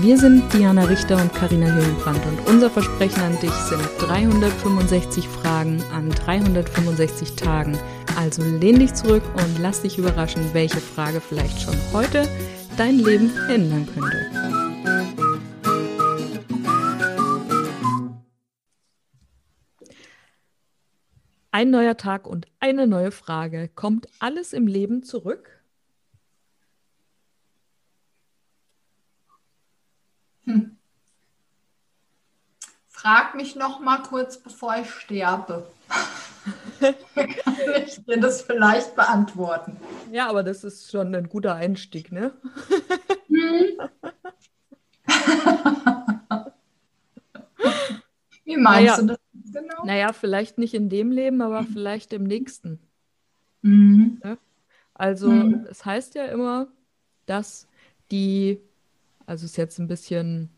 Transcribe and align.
Wir 0.00 0.18
sind 0.18 0.52
Diana 0.52 0.84
Richter 0.84 1.20
und 1.20 1.34
Karina 1.34 1.66
Hillenbrand 1.66 2.24
und 2.26 2.48
unser 2.48 2.70
Versprechen 2.70 3.20
an 3.22 3.38
dich 3.40 3.52
sind 3.52 3.82
365 3.98 5.28
Fragen 5.28 5.82
an 5.92 6.08
365 6.10 7.36
Tagen 7.36 7.78
also 8.16 8.42
lehn 8.42 8.78
dich 8.78 8.94
zurück 8.94 9.22
und 9.34 9.58
lass 9.58 9.82
dich 9.82 9.98
überraschen, 9.98 10.52
welche 10.52 10.80
Frage 10.80 11.20
vielleicht 11.20 11.60
schon 11.60 11.76
heute 11.92 12.28
dein 12.76 12.98
Leben 12.98 13.30
ändern 13.48 13.86
könnte. 13.86 14.18
Ein 21.50 21.70
neuer 21.70 21.96
Tag 21.96 22.26
und 22.26 22.46
eine 22.60 22.86
neue 22.86 23.10
Frage. 23.10 23.68
Kommt 23.74 24.08
alles 24.18 24.52
im 24.52 24.66
Leben 24.66 25.02
zurück? 25.02 25.61
Hm. 30.44 30.76
Frag 32.88 33.34
mich 33.34 33.56
noch 33.56 33.80
mal 33.80 34.02
kurz, 34.02 34.38
bevor 34.38 34.76
ich 34.76 34.90
sterbe. 34.90 35.66
Kann 37.14 37.82
ich 37.84 38.04
dir 38.04 38.20
das 38.20 38.42
vielleicht 38.42 38.94
beantworten? 38.94 39.76
Ja, 40.10 40.28
aber 40.28 40.42
das 40.42 40.62
ist 40.64 40.90
schon 40.90 41.14
ein 41.14 41.28
guter 41.28 41.54
Einstieg, 41.54 42.12
ne? 42.12 42.32
Hm. 43.28 43.78
Wie 48.44 48.56
meinst 48.56 48.84
naja, 48.84 48.96
du 48.98 49.06
das 49.06 49.18
genau? 49.52 49.84
Naja, 49.84 50.12
vielleicht 50.12 50.58
nicht 50.58 50.74
in 50.74 50.88
dem 50.88 51.10
Leben, 51.10 51.40
aber 51.40 51.64
vielleicht 51.64 52.12
im 52.12 52.24
nächsten. 52.24 52.80
Mhm. 53.62 54.20
Ja? 54.22 54.36
Also, 54.94 55.30
mhm. 55.30 55.66
es 55.70 55.84
heißt 55.84 56.14
ja 56.14 56.26
immer, 56.26 56.68
dass 57.26 57.68
die, 58.10 58.60
also 59.26 59.44
ist 59.44 59.56
jetzt 59.56 59.78
ein 59.78 59.88
bisschen 59.88 60.50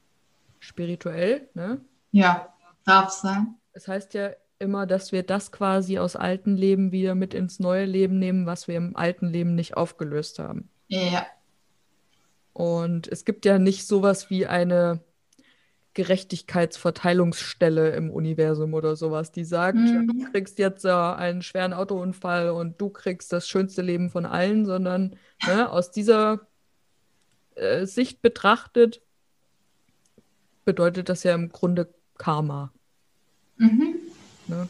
spirituell, 0.58 1.48
ne? 1.54 1.80
Ja, 2.10 2.54
darf 2.84 3.10
sein. 3.10 3.54
Es 3.72 3.88
heißt 3.88 4.14
ja 4.14 4.30
immer, 4.58 4.86
dass 4.86 5.12
wir 5.12 5.22
das 5.22 5.52
quasi 5.52 5.98
aus 5.98 6.16
alten 6.16 6.56
Leben 6.56 6.92
wieder 6.92 7.14
mit 7.14 7.34
ins 7.34 7.58
neue 7.60 7.84
Leben 7.84 8.18
nehmen, 8.18 8.46
was 8.46 8.68
wir 8.68 8.76
im 8.76 8.96
alten 8.96 9.28
Leben 9.28 9.54
nicht 9.54 9.76
aufgelöst 9.76 10.38
haben. 10.38 10.70
Ja. 10.88 11.26
Und 12.52 13.08
es 13.08 13.24
gibt 13.24 13.44
ja 13.44 13.58
nicht 13.58 13.86
sowas 13.86 14.30
wie 14.30 14.46
eine 14.46 15.00
Gerechtigkeitsverteilungsstelle 15.94 17.90
im 17.90 18.10
Universum 18.10 18.74
oder 18.74 18.96
sowas, 18.96 19.32
die 19.32 19.44
sagt, 19.44 19.78
mhm. 19.78 20.08
du 20.08 20.30
kriegst 20.30 20.58
jetzt 20.58 20.84
äh, 20.84 20.90
einen 20.90 21.42
schweren 21.42 21.72
Autounfall 21.72 22.50
und 22.50 22.80
du 22.80 22.90
kriegst 22.90 23.32
das 23.32 23.48
schönste 23.48 23.82
Leben 23.82 24.10
von 24.10 24.26
allen, 24.26 24.66
sondern 24.66 25.16
ne, 25.46 25.70
aus 25.70 25.92
dieser 25.92 26.48
äh, 27.54 27.86
Sicht 27.86 28.22
betrachtet 28.22 29.00
bedeutet 30.64 31.08
das 31.08 31.22
ja 31.22 31.34
im 31.34 31.50
Grunde 31.50 31.92
Karma. 32.18 32.72
Mhm. 33.56 33.96
Ne? 34.46 34.68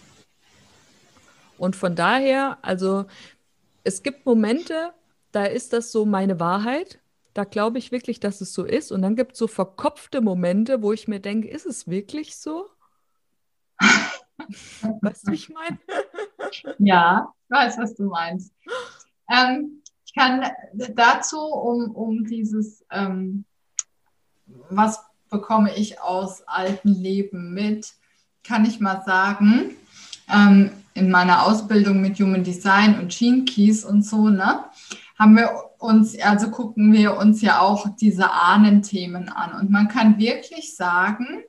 Und 1.58 1.76
von 1.76 1.94
daher, 1.94 2.58
also 2.62 3.06
es 3.84 4.02
gibt 4.02 4.26
Momente, 4.26 4.92
da 5.32 5.44
ist 5.44 5.72
das 5.72 5.92
so 5.92 6.04
meine 6.04 6.40
Wahrheit. 6.40 7.00
Da 7.32 7.44
glaube 7.44 7.78
ich 7.78 7.90
wirklich, 7.90 8.20
dass 8.20 8.40
es 8.40 8.52
so 8.52 8.64
ist. 8.64 8.92
Und 8.92 9.02
dann 9.02 9.16
gibt 9.16 9.32
es 9.32 9.38
so 9.38 9.48
verkopfte 9.48 10.20
Momente, 10.20 10.82
wo 10.82 10.92
ich 10.92 11.08
mir 11.08 11.20
denke, 11.20 11.48
ist 11.48 11.66
es 11.66 11.88
wirklich 11.88 12.36
so? 12.36 12.68
weißt 15.00 15.28
du, 15.28 15.32
ich 15.32 15.48
meine? 15.48 15.78
ja, 16.78 17.32
ich 17.44 17.50
weiß, 17.50 17.78
was 17.78 17.94
du 17.94 18.04
meinst. 18.04 18.52
Ähm, 19.30 19.82
ich 20.14 20.20
kann 20.20 20.48
dazu, 20.94 21.38
um, 21.40 21.90
um 21.90 22.24
dieses, 22.24 22.84
ähm, 22.90 23.44
was 24.70 25.00
bekomme 25.28 25.74
ich 25.76 26.00
aus 26.00 26.42
alten 26.46 26.90
Leben 26.90 27.52
mit, 27.52 27.94
kann 28.44 28.64
ich 28.64 28.78
mal 28.78 29.02
sagen, 29.04 29.70
ähm, 30.32 30.70
in 30.94 31.10
meiner 31.10 31.44
Ausbildung 31.44 32.00
mit 32.00 32.20
Human 32.20 32.44
Design 32.44 33.00
und 33.00 33.10
Gene 33.10 33.44
Keys 33.44 33.84
und 33.84 34.02
so, 34.02 34.28
ne, 34.28 34.64
haben 35.18 35.36
wir 35.36 35.50
uns, 35.78 36.16
also 36.20 36.50
gucken 36.50 36.92
wir 36.92 37.16
uns 37.16 37.42
ja 37.42 37.58
auch 37.58 37.88
diese 37.96 38.30
Ahnenthemen 38.30 39.28
an. 39.28 39.58
Und 39.58 39.70
man 39.70 39.88
kann 39.88 40.18
wirklich 40.18 40.76
sagen, 40.76 41.42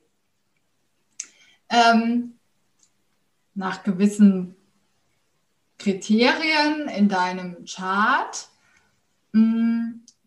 ähm, 1.70 2.34
nach 3.54 3.84
gewissen 3.84 4.56
Kriterien 5.78 6.88
in 6.88 7.10
deinem 7.10 7.66
Chart, 7.66 8.50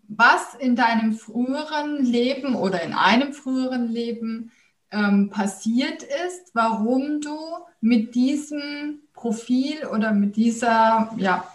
was 0.08 0.54
in 0.58 0.76
deinem 0.76 1.12
früheren 1.12 2.04
Leben 2.04 2.54
oder 2.54 2.82
in 2.82 2.94
einem 2.94 3.32
früheren 3.32 3.88
Leben 3.88 4.50
ähm, 4.90 5.30
passiert 5.30 6.02
ist, 6.02 6.50
warum 6.54 7.20
du 7.20 7.38
mit 7.80 8.14
diesem 8.14 9.00
Profil 9.12 9.86
oder 9.92 10.12
mit 10.12 10.36
dieser, 10.36 11.12
ja, 11.16 11.46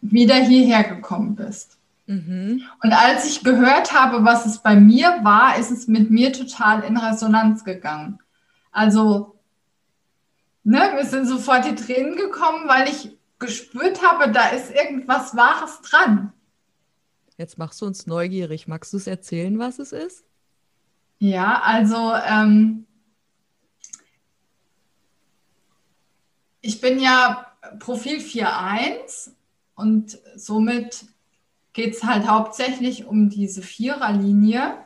wieder 0.00 0.34
hierher 0.34 0.84
gekommen 0.84 1.36
bist. 1.36 1.76
Mhm. 2.06 2.62
Und 2.82 2.92
als 2.92 3.26
ich 3.26 3.44
gehört 3.44 3.92
habe, 3.92 4.24
was 4.24 4.46
es 4.46 4.58
bei 4.58 4.74
mir 4.74 5.20
war, 5.22 5.56
ist 5.58 5.70
es 5.70 5.86
mit 5.86 6.10
mir 6.10 6.32
total 6.32 6.82
in 6.82 6.96
Resonanz 6.96 7.64
gegangen. 7.64 8.18
Also, 8.72 9.36
ne, 10.64 10.90
wir 10.94 11.04
sind 11.04 11.26
sofort 11.26 11.66
die 11.66 11.74
Tränen 11.74 12.16
gekommen, 12.16 12.66
weil 12.66 12.88
ich 12.88 13.16
gespürt 13.38 14.02
habe, 14.02 14.30
da 14.32 14.48
ist 14.48 14.74
irgendwas 14.74 15.36
Wahres 15.36 15.80
dran. 15.82 16.32
Jetzt 17.40 17.56
machst 17.56 17.80
du 17.80 17.86
uns 17.86 18.06
neugierig. 18.06 18.68
Magst 18.68 18.92
du 18.92 18.98
es 18.98 19.06
erzählen, 19.06 19.58
was 19.58 19.78
es 19.78 19.92
ist? 19.92 20.26
Ja, 21.20 21.62
also 21.62 22.12
ähm, 22.12 22.84
ich 26.60 26.82
bin 26.82 27.00
ja 27.00 27.46
Profil 27.78 28.18
4.1 28.18 29.30
und 29.74 30.18
somit 30.36 31.06
geht 31.72 31.94
es 31.94 32.04
halt 32.04 32.28
hauptsächlich 32.28 33.06
um 33.06 33.30
diese 33.30 33.62
Viererlinie. 33.62 34.76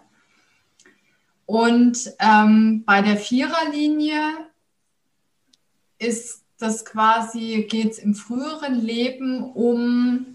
Und 1.47 2.12
ähm, 2.20 2.84
bei 2.87 3.03
der 3.03 3.16
Viererlinie 3.16 4.20
ist 5.98 6.44
das 6.59 6.84
quasi, 6.84 7.66
geht 7.69 7.91
es 7.91 7.98
im 7.98 8.14
früheren 8.14 8.76
Leben 8.76 9.43
um, 9.43 10.33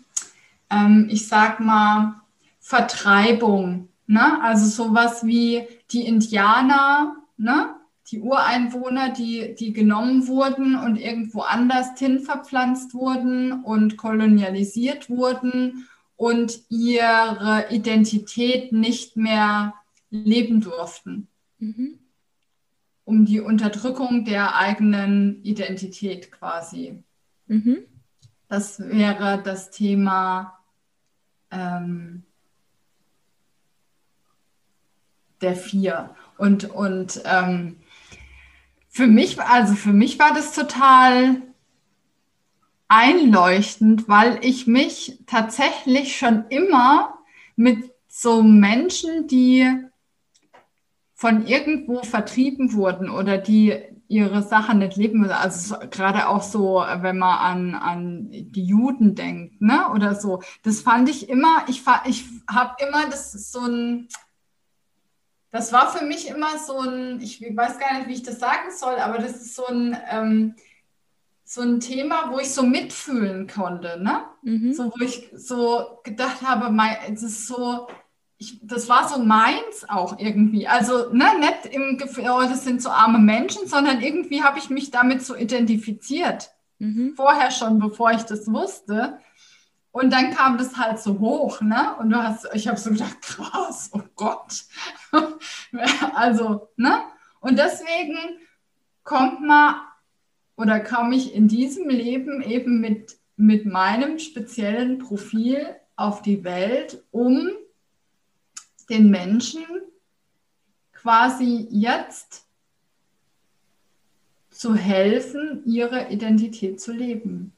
ähm, 0.69 1.07
ich 1.09 1.27
sag 1.27 1.59
mal, 1.59 2.21
Vertreibung. 2.59 3.89
Ne? 4.07 4.41
Also 4.41 4.65
sowas 4.65 5.25
wie 5.25 5.67
die 5.91 6.05
Indianer, 6.05 7.15
ne? 7.37 7.75
die 8.11 8.19
Ureinwohner, 8.21 9.09
die, 9.09 9.55
die 9.55 9.71
genommen 9.71 10.27
wurden 10.27 10.75
und 10.75 10.97
irgendwo 10.97 11.41
anders 11.41 11.97
hin 11.97 12.19
verpflanzt 12.19 12.93
wurden 12.93 13.63
und 13.63 13.97
kolonialisiert 13.97 15.09
wurden 15.09 15.87
und 16.15 16.59
ihre 16.69 17.67
Identität 17.69 18.71
nicht 18.71 19.15
mehr 19.15 19.75
leben 20.09 20.59
durften. 20.59 21.27
Mhm. 21.59 21.99
Um 23.05 23.25
die 23.25 23.39
Unterdrückung 23.39 24.25
der 24.25 24.55
eigenen 24.55 25.43
Identität 25.43 26.31
quasi. 26.31 27.03
Mhm. 27.47 27.77
Das 28.47 28.79
wäre 28.79 29.41
das 29.43 29.69
Thema 29.69 30.58
ähm, 31.51 32.23
der 35.41 35.55
vier. 35.55 36.15
Und, 36.37 36.69
und 36.69 37.21
ähm, 37.25 37.77
für 38.89 39.07
mich, 39.07 39.41
also 39.41 39.75
für 39.75 39.93
mich 39.93 40.19
war 40.19 40.33
das 40.33 40.53
total 40.53 41.41
einleuchtend, 42.87 44.09
weil 44.09 44.39
ich 44.41 44.67
mich 44.67 45.19
tatsächlich 45.27 46.17
schon 46.17 46.45
immer 46.49 47.19
mit 47.55 47.91
so 48.07 48.41
Menschen, 48.41 49.27
die 49.27 49.67
von 51.13 51.45
irgendwo 51.45 52.01
vertrieben 52.03 52.73
wurden 52.73 53.09
oder 53.09 53.37
die 53.37 53.77
ihre 54.09 54.41
Sachen 54.41 54.79
nicht 54.79 54.97
leben 54.97 55.19
müssen. 55.19 55.31
Also 55.31 55.75
gerade 55.91 56.27
auch 56.27 56.41
so, 56.41 56.83
wenn 56.83 57.19
man 57.19 57.37
an, 57.37 57.75
an 57.75 58.27
die 58.31 58.65
Juden 58.65 59.15
denkt, 59.15 59.61
ne? 59.61 59.87
Oder 59.93 60.15
so. 60.15 60.41
Das 60.63 60.81
fand 60.81 61.07
ich 61.07 61.29
immer, 61.29 61.63
ich, 61.67 61.83
ich 62.05 62.25
habe 62.49 62.75
immer, 62.85 63.05
das 63.05 63.35
ist 63.35 63.51
so 63.51 63.59
ein, 63.61 64.07
das 65.51 65.71
war 65.71 65.91
für 65.91 66.03
mich 66.03 66.27
immer 66.27 66.57
so 66.57 66.79
ein, 66.79 67.21
ich 67.21 67.39
weiß 67.39 67.77
gar 67.79 67.93
nicht, 67.93 68.07
wie 68.07 68.13
ich 68.13 68.23
das 68.23 68.39
sagen 68.39 68.71
soll, 68.75 68.95
aber 68.95 69.19
das 69.19 69.33
ist 69.33 69.55
so 69.55 69.67
ein, 69.67 69.95
ähm, 70.09 70.55
so 71.43 71.61
ein 71.61 71.79
Thema, 71.79 72.31
wo 72.31 72.39
ich 72.39 72.51
so 72.51 72.63
mitfühlen 72.63 73.47
konnte, 73.47 74.01
ne? 74.01 74.23
Mhm. 74.41 74.73
So, 74.73 74.85
wo 74.85 75.03
ich 75.03 75.29
so 75.35 75.99
gedacht 76.03 76.41
habe, 76.41 76.71
mein, 76.71 76.97
es 77.13 77.21
ist 77.21 77.47
so, 77.47 77.87
ich, 78.39 78.57
das 78.63 78.87
war 78.87 79.07
so 79.07 79.19
meins 79.19 79.87
auch 79.89 80.17
irgendwie. 80.17 80.67
Also 80.67 81.13
ne, 81.13 81.25
nicht 81.39 81.73
im 81.73 81.97
Gefühl, 81.97 82.29
oh, 82.29 82.41
das 82.41 82.63
sind 82.63 82.81
so 82.81 82.89
arme 82.89 83.19
Menschen, 83.19 83.67
sondern 83.67 84.01
irgendwie 84.01 84.43
habe 84.43 84.57
ich 84.57 84.69
mich 84.69 84.91
damit 84.91 85.23
so 85.23 85.35
identifiziert. 85.35 86.49
Mhm. 86.79 87.13
Vorher 87.15 87.51
schon, 87.51 87.79
bevor 87.79 88.11
ich 88.11 88.23
das 88.23 88.51
wusste. 88.51 89.19
Und 89.91 90.13
dann 90.13 90.33
kam 90.33 90.57
das 90.57 90.77
halt 90.77 90.99
so 90.99 91.19
hoch, 91.19 91.59
ne? 91.59 91.95
Und 91.99 92.11
du 92.11 92.23
hast, 92.23 92.47
ich 92.53 92.69
habe 92.69 92.79
so 92.79 92.91
gedacht, 92.91 93.17
krass, 93.21 93.89
oh 93.91 94.01
Gott. 94.15 94.63
also, 96.15 96.69
ne? 96.77 97.01
Und 97.41 97.59
deswegen 97.59 98.17
kommt 99.03 99.41
man 99.41 99.75
oder 100.55 100.79
komme 100.79 101.15
ich 101.15 101.35
in 101.35 101.49
diesem 101.49 101.89
Leben 101.89 102.41
eben 102.41 102.79
mit, 102.79 103.17
mit 103.35 103.65
meinem 103.65 104.17
speziellen 104.19 104.97
Profil 104.99 105.75
auf 105.97 106.21
die 106.21 106.43
Welt, 106.45 107.03
um 107.11 107.49
den 108.89 109.09
Menschen 109.09 109.63
quasi 110.93 111.67
jetzt 111.69 112.45
zu 114.49 114.75
helfen, 114.75 115.63
ihre 115.65 116.09
Identität 116.09 116.81
zu 116.81 116.91
leben. 116.91 117.53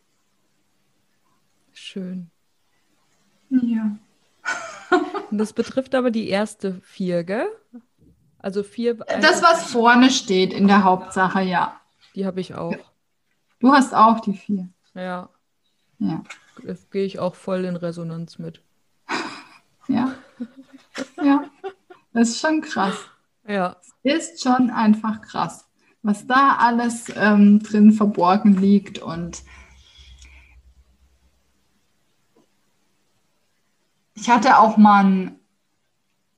Schön. 1.73 2.29
Ja. 3.49 3.97
das 5.31 5.53
betrifft 5.53 5.95
aber 5.95 6.11
die 6.11 6.29
erste 6.29 6.75
vier, 6.81 7.23
gell? 7.23 7.47
Also 8.37 8.63
vier. 8.63 8.95
Das, 8.95 9.41
was 9.41 9.71
vorne 9.71 10.09
steht 10.09 10.53
in 10.53 10.67
der 10.67 10.83
Hauptsache, 10.83 11.41
ja. 11.41 11.79
Die 12.15 12.25
habe 12.25 12.41
ich 12.41 12.53
auch. 12.55 12.75
Du 13.59 13.71
hast 13.71 13.93
auch 13.93 14.19
die 14.19 14.33
vier. 14.33 14.69
Ja. 14.93 15.29
Ja. 15.99 16.23
Gehe 16.91 17.05
ich 17.05 17.19
auch 17.19 17.35
voll 17.35 17.65
in 17.65 17.75
Resonanz 17.75 18.37
mit. 18.37 18.61
Ja. 19.87 20.15
Ja. 21.23 21.45
Das 22.21 22.29
ist 22.29 22.41
schon 22.41 22.61
krass. 22.61 23.09
Ja. 23.47 23.77
Ist 24.03 24.43
schon 24.43 24.69
einfach 24.69 25.21
krass, 25.21 25.67
was 26.03 26.27
da 26.27 26.57
alles 26.59 27.11
ähm, 27.15 27.63
drin 27.63 27.93
verborgen 27.93 28.57
liegt 28.57 28.99
und 28.99 29.41
ich 34.13 34.29
hatte 34.29 34.59
auch 34.59 34.77
mal 34.77 35.03
ein, 35.03 35.39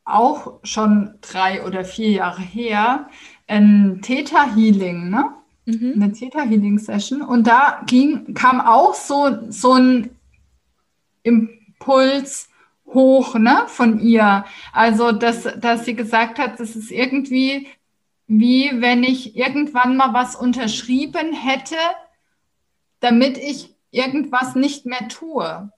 auch 0.05 0.61
schon 0.63 1.15
drei 1.19 1.65
oder 1.65 1.83
vier 1.83 2.11
Jahre 2.11 2.41
her 2.41 3.09
ein 3.47 3.99
Theta 4.01 4.55
Healing, 4.55 5.09
ne? 5.09 5.33
Mhm. 5.65 5.91
Eine 5.95 6.13
Theta 6.13 6.43
Healing 6.43 6.79
Session 6.79 7.21
und 7.21 7.45
da 7.45 7.81
ging, 7.87 8.33
kam 8.33 8.61
auch 8.61 8.93
so, 8.93 9.51
so 9.51 9.73
ein 9.73 10.11
Impuls, 11.23 12.47
hoch 12.93 13.35
ne, 13.35 13.63
von 13.67 13.99
ihr. 13.99 14.45
Also, 14.71 15.11
dass, 15.11 15.47
dass 15.57 15.85
sie 15.85 15.95
gesagt 15.95 16.39
hat, 16.39 16.59
das 16.59 16.75
ist 16.75 16.91
irgendwie 16.91 17.67
wie 18.27 18.81
wenn 18.81 19.03
ich 19.03 19.35
irgendwann 19.35 19.97
mal 19.97 20.13
was 20.13 20.35
unterschrieben 20.35 21.33
hätte, 21.33 21.75
damit 22.99 23.37
ich 23.37 23.75
irgendwas 23.91 24.55
nicht 24.55 24.85
mehr 24.85 25.07
tue. 25.07 25.71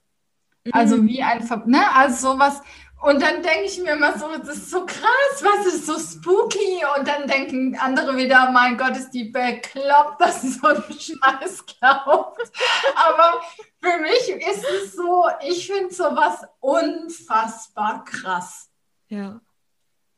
Also 0.72 0.96
mhm. 0.96 1.08
wie 1.08 1.22
ein, 1.22 1.48
ne, 1.66 1.94
also 1.94 2.32
sowas, 2.32 2.62
und 3.02 3.22
dann 3.22 3.42
denke 3.42 3.64
ich 3.66 3.78
mir 3.78 3.92
immer 3.92 4.18
so, 4.18 4.26
das 4.38 4.56
ist 4.56 4.70
so 4.70 4.86
krass, 4.86 5.42
was 5.42 5.66
ist 5.66 5.86
so 5.86 5.98
spooky? 5.98 6.80
Und 6.98 7.06
dann 7.06 7.28
denken 7.28 7.76
andere 7.76 8.16
wieder, 8.16 8.50
mein 8.52 8.78
Gott, 8.78 8.96
ist 8.96 9.10
die 9.10 9.24
bekloppt, 9.24 10.20
dass 10.20 10.42
sie 10.42 10.48
so 10.48 10.66
einen 10.66 10.82
Scheiß 10.82 11.66
glaubt. 11.66 12.52
Aber 12.96 13.42
für 13.86 14.02
mich 14.02 14.48
ist 14.48 14.64
es 14.64 14.92
so, 14.94 15.24
ich 15.48 15.66
finde 15.66 15.94
sowas 15.94 16.44
unfassbar 16.60 18.04
krass. 18.04 18.70
Ja. 19.08 19.40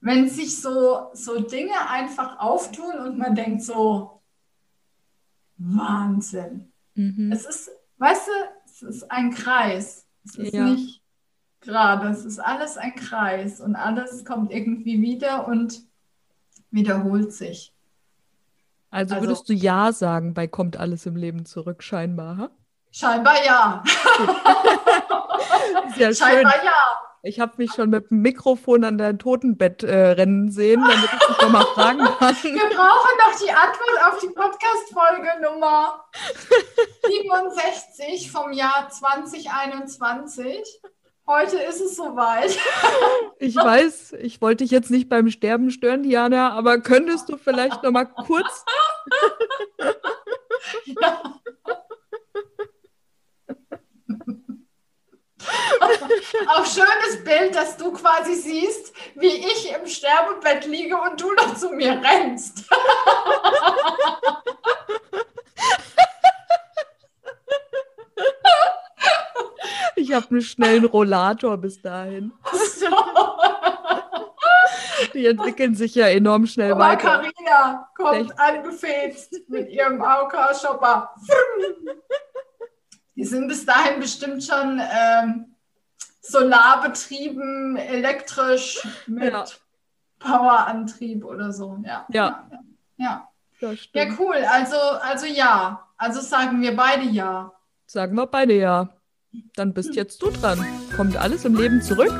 Wenn 0.01 0.29
sich 0.29 0.61
so, 0.61 1.11
so 1.13 1.41
Dinge 1.41 1.89
einfach 1.91 2.39
auftun 2.39 2.99
und 2.99 3.19
man 3.19 3.35
denkt 3.35 3.63
so, 3.63 4.23
Wahnsinn. 5.59 6.73
Mhm. 6.95 7.33
Es 7.33 7.45
ist, 7.45 7.71
weißt 7.99 8.29
du, 8.29 8.33
es 8.65 8.83
ist 8.83 9.11
ein 9.11 9.33
Kreis. 9.33 10.07
Es 10.25 10.37
ist 10.37 10.55
ja. 10.55 10.65
nicht 10.65 11.03
gerade. 11.61 12.09
Es 12.09 12.25
ist 12.25 12.39
alles 12.39 12.77
ein 12.77 12.95
Kreis 12.95 13.61
und 13.61 13.77
alles 13.77 14.25
kommt 14.25 14.53
irgendwie 14.53 15.03
wieder 15.03 15.49
und 15.49 15.83
wiederholt 16.71 17.33
sich. 17.33 17.75
Also, 18.91 19.17
also 19.17 19.27
würdest 19.27 19.49
du 19.49 19.53
Ja 19.53 19.93
sagen 19.93 20.33
bei 20.33 20.47
Kommt 20.47 20.77
alles 20.77 21.07
im 21.07 21.17
Leben 21.17 21.45
zurück, 21.45 21.83
scheinbar? 21.83 22.37
Ha? 22.39 22.51
Scheinbar 22.91 23.45
ja. 23.45 23.83
Sehr 25.97 26.15
scheinbar 26.15 26.53
schön. 26.53 26.65
ja. 26.65 27.01
Ich 27.23 27.41
habe 27.41 27.53
mich 27.57 27.73
schon 27.73 27.91
mit 27.91 28.11
dem 28.11 28.23
Mikrofon 28.23 28.85
an 28.85 28.97
dein 28.97 29.19
Totenbett 29.19 29.83
äh, 29.83 30.11
rennen 30.13 30.51
sehen, 30.51 30.81
damit 30.81 31.11
ich 31.13 31.27
dich 31.27 31.43
nochmal 31.43 31.67
fragen 31.75 31.99
kann. 31.99 32.37
Wir 32.43 32.55
brauchen 32.55 33.19
noch 33.19 33.39
die 33.39 33.51
Antwort 33.51 34.07
auf 34.07 34.19
die 34.21 34.29
Podcast-Folge 34.29 35.29
Nummer 35.43 36.05
67 37.07 38.31
vom 38.31 38.53
Jahr 38.53 38.89
2021. 38.89 40.81
Heute 41.27 41.59
ist 41.59 41.81
es 41.81 41.97
soweit. 41.97 42.57
Ich 43.41 43.57
weiß, 43.57 44.13
ich 44.21 44.41
wollte 44.41 44.65
dich 44.65 44.71
jetzt 44.71 44.91
nicht 44.91 45.09
beim 45.09 45.29
Sterben 45.29 45.71
stören, 45.71 46.03
Diana, 46.03 46.53
aber 46.53 46.81
könntest 46.81 47.29
du 47.29 47.37
vielleicht 47.37 47.83
noch 47.83 47.91
mal 47.91 48.07
kurz. 48.07 48.65
Ja. 50.87 51.23
Auch 56.49 56.65
schönes 56.67 57.25
Bild, 57.25 57.55
dass 57.55 57.77
du 57.77 57.93
quasi 57.93 58.35
siehst, 58.35 58.93
wie 59.15 59.27
ich 59.27 59.73
im 59.73 59.87
Sterbebett 59.87 60.67
liege 60.67 60.97
und 60.97 61.21
du 61.21 61.33
noch 61.33 61.55
zu 61.57 61.71
mir 61.71 62.01
rennst. 62.03 62.65
Ich 69.97 70.13
habe 70.13 70.27
einen 70.31 70.41
schnellen 70.43 70.85
Rollator 70.87 71.57
bis 71.59 71.83
dahin. 71.83 72.33
So. 72.53 72.87
Die 75.15 75.27
entwickeln 75.27 75.75
sich 75.75 75.95
ja 75.95 76.07
enorm 76.09 76.47
schnell 76.47 76.73
Aber 76.73 76.81
weiter. 76.81 77.23
Carina 77.23 77.89
kommt 77.97 78.31
Echt? 78.31 78.39
angefetzt 78.39 79.35
mit 79.49 79.69
ihrem 79.69 80.01
AOK-Shopper. 80.03 81.11
Die 83.19 83.25
sind 83.25 83.49
bis 83.49 83.67
dahin 83.67 83.99
bestimmt 83.99 84.45
schon 84.45 84.81
ähm, 84.81 85.47
solarbetrieben, 86.21 87.77
elektrisch 87.77 88.87
mit 89.09 89.33
ja. 89.33 89.45
Powerantrieb 90.21 91.25
oder 91.25 91.53
so. 91.53 91.83
Ja. 91.85 92.07
Ja. 92.11 92.49
Ja, 92.97 93.29
ja. 93.61 93.75
ja 93.93 94.05
cool. 94.21 94.37
Also, 94.49 94.77
also 94.77 95.27
ja. 95.27 95.85
Also 95.97 96.21
sagen 96.21 96.63
wir 96.63 96.77
beide 96.77 97.07
ja. 97.07 97.53
Sagen 97.87 98.15
wir 98.15 98.27
beide 98.27 98.55
ja. 98.55 98.89
Dann 99.57 99.75
bist 99.75 99.97
jetzt 99.97 100.23
du 100.23 100.31
dran. 100.31 100.65
Kommt 100.95 101.17
alles 101.17 101.45
im 101.45 101.57
Leben 101.57 101.83
zurück? 101.83 102.13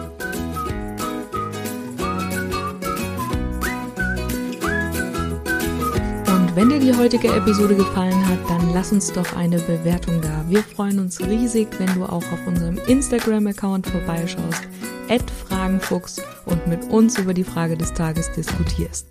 Und 6.27 6.57
wenn 6.57 6.71
dir 6.71 6.81
die 6.81 6.93
heutige 6.93 7.29
Episode 7.29 7.77
gefallen 7.77 8.27
hat, 8.27 8.38
dann 8.69 8.75
lass 8.75 8.93
uns 8.93 9.13
doch 9.13 9.35
eine 9.35 9.59
Bewertung 9.59 10.21
da. 10.21 10.45
Wir 10.49 10.63
freuen 10.63 10.99
uns 10.99 11.21
riesig, 11.21 11.69
wenn 11.79 11.95
du 11.95 12.05
auch 12.05 12.17
auf 12.17 12.47
unserem 12.47 12.79
Instagram-Account 12.87 13.87
vorbeischaust, 13.87 14.69
Fragenfuchs 15.49 16.21
und 16.45 16.67
mit 16.67 16.85
uns 16.91 17.19
über 17.19 17.33
die 17.33 17.45
Frage 17.45 17.79
des 17.79 17.95
Tages 17.95 18.31
diskutierst. 18.33 19.07